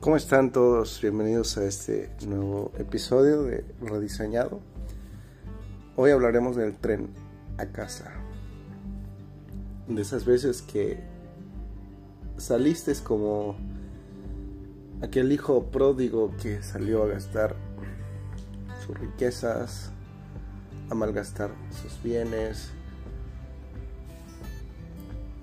[0.00, 0.98] ¿Cómo están todos?
[1.02, 4.62] Bienvenidos a este nuevo episodio de Rediseñado.
[5.94, 7.10] Hoy hablaremos del tren
[7.58, 8.10] a casa.
[9.88, 11.00] De esas veces que
[12.38, 13.56] saliste como
[15.02, 17.54] aquel hijo pródigo que salió a gastar
[18.86, 19.90] sus riquezas,
[20.88, 21.50] a malgastar
[21.82, 22.70] sus bienes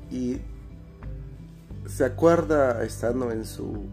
[0.09, 0.41] y
[1.85, 3.85] se acuerda estando en su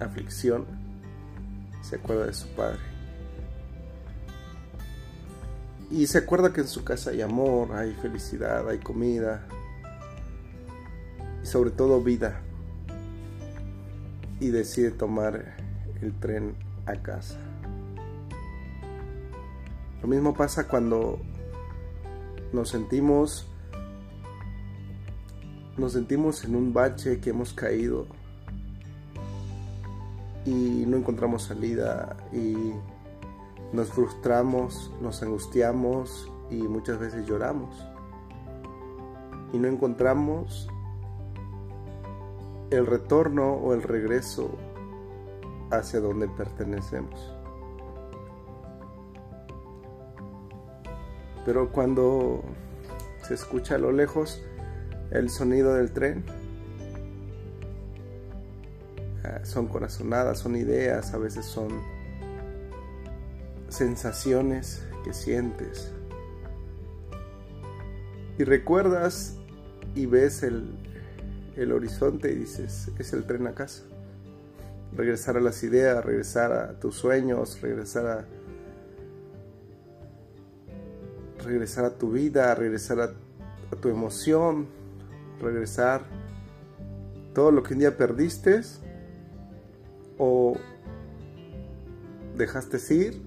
[0.00, 0.66] aflicción,
[1.82, 2.78] se acuerda de su padre.
[5.90, 9.46] Y se acuerda que en su casa hay amor, hay felicidad, hay comida
[11.42, 12.40] y sobre todo vida.
[14.40, 15.56] Y decide tomar
[16.02, 16.54] el tren
[16.86, 17.38] a casa.
[20.02, 21.20] Lo mismo pasa cuando
[22.52, 23.48] nos sentimos
[25.78, 28.08] nos sentimos en un bache que hemos caído
[30.48, 32.72] y no encontramos salida y
[33.72, 37.86] nos frustramos, nos angustiamos y muchas veces lloramos.
[39.52, 40.68] Y no encontramos
[42.70, 44.50] el retorno o el regreso
[45.70, 47.34] hacia donde pertenecemos.
[51.44, 52.42] Pero cuando
[53.22, 54.42] se escucha a lo lejos
[55.10, 56.24] el sonido del tren,
[59.44, 61.68] son corazonadas, son ideas, a veces son
[63.68, 65.92] sensaciones que sientes.
[68.38, 69.36] Y recuerdas
[69.94, 70.70] y ves el,
[71.56, 73.82] el horizonte y dices, es el tren a casa.
[74.96, 78.24] Regresar a las ideas, regresar a tus sueños, regresar a
[81.44, 84.66] regresar a tu vida, regresar a, a tu emoción,
[85.40, 86.02] regresar
[87.34, 88.62] todo lo que un día perdiste
[90.18, 90.56] o
[92.36, 93.22] dejaste ir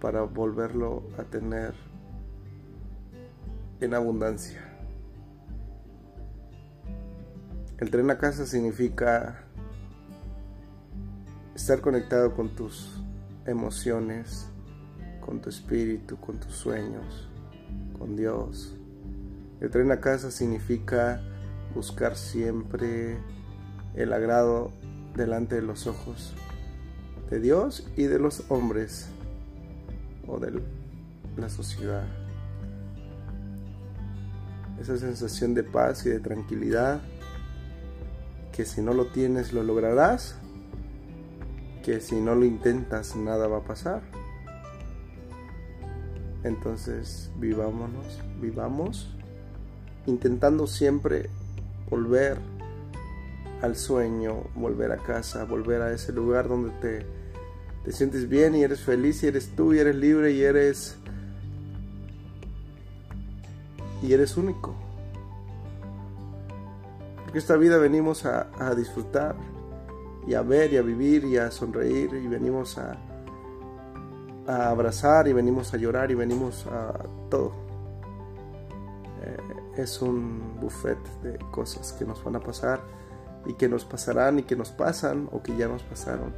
[0.00, 1.74] para volverlo a tener
[3.80, 4.60] en abundancia.
[7.78, 9.44] El tren a casa significa
[11.54, 13.02] estar conectado con tus
[13.46, 14.48] emociones,
[15.20, 17.28] con tu espíritu, con tus sueños,
[17.98, 18.76] con Dios.
[19.60, 21.20] El tren a casa significa
[21.74, 23.18] buscar siempre
[23.94, 24.70] el agrado
[25.16, 26.34] delante de los ojos
[27.30, 29.08] de Dios y de los hombres
[30.26, 30.60] o de
[31.36, 32.04] la sociedad.
[34.80, 37.00] Esa sensación de paz y de tranquilidad
[38.52, 40.36] que si no lo tienes lo lograrás,
[41.82, 44.02] que si no lo intentas nada va a pasar.
[46.42, 49.14] Entonces vivámonos, vivamos
[50.06, 51.30] intentando siempre
[51.88, 52.38] volver
[53.64, 57.06] al sueño, volver a casa, volver a ese lugar donde te,
[57.82, 60.98] te sientes bien y eres feliz y eres tú y eres libre y eres
[64.02, 64.74] y eres único.
[67.22, 69.34] Porque esta vida venimos a, disfrutar
[70.26, 72.98] y a ver y a vivir y a sonreír y venimos a,
[74.46, 76.92] a abrazar y venimos a llorar y venimos a
[77.30, 77.54] todo.
[79.22, 83.03] Eh, es un buffet de cosas que nos van a pasar
[83.46, 86.32] y que nos pasarán y que nos pasan o que ya nos pasaron.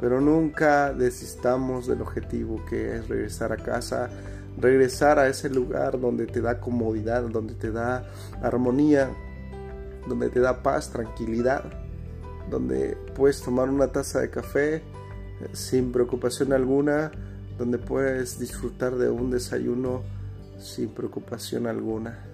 [0.00, 4.10] Pero nunca desistamos del objetivo que es regresar a casa,
[4.58, 8.04] regresar a ese lugar donde te da comodidad, donde te da
[8.42, 9.10] armonía,
[10.08, 11.64] donde te da paz, tranquilidad,
[12.50, 14.82] donde puedes tomar una taza de café eh,
[15.52, 17.12] sin preocupación alguna,
[17.56, 20.02] donde puedes disfrutar de un desayuno
[20.58, 22.24] sin preocupación alguna.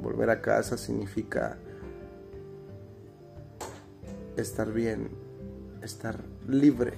[0.00, 1.58] Volver a casa significa
[4.36, 5.10] estar bien,
[5.82, 6.92] estar libre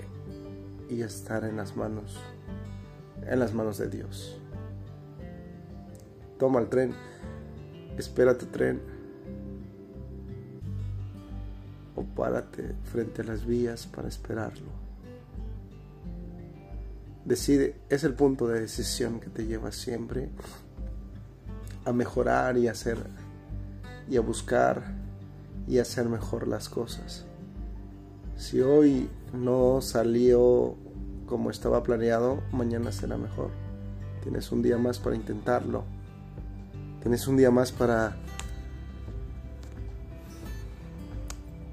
[0.89, 2.19] y estar en las manos,
[3.27, 4.41] en las manos de Dios.
[6.39, 6.95] Toma el tren,
[7.97, 8.81] espera tu tren
[11.97, 14.71] o párate frente a las vías para esperarlo.
[17.25, 20.31] Decide, es el punto de decisión que te lleva siempre
[21.85, 22.99] a mejorar y a hacer
[24.09, 25.08] y a buscar
[25.69, 27.25] y hacer mejor las cosas.
[28.37, 30.77] Si hoy no salió
[31.27, 33.51] como estaba planeado, mañana será mejor.
[34.23, 35.85] Tienes un día más para intentarlo.
[37.03, 38.17] Tienes un día más para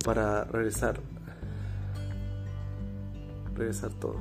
[0.03, 0.99] para regresar
[3.55, 4.17] regresar todo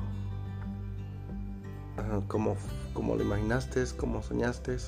[2.27, 2.55] como,
[2.93, 4.75] como lo imaginaste, como soñaste.
[4.75, 4.79] Eh,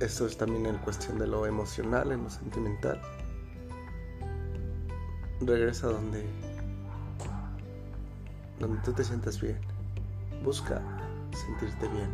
[0.00, 3.00] esto es también en cuestión de lo emocional, en lo sentimental.
[5.40, 6.24] Regresa donde
[8.58, 9.58] donde tú te sientas bien.
[10.42, 10.80] Busca
[11.32, 12.10] sentirte bien.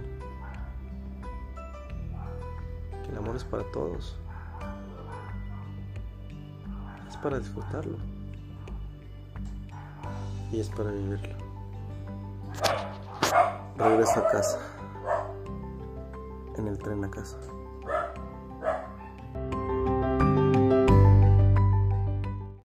[3.02, 4.16] Que el amor es para todos.
[7.08, 7.98] Es para disfrutarlo.
[10.50, 11.36] Y es para vivirlo.
[13.76, 14.58] Regresa a casa.
[16.56, 17.38] En el tren a casa.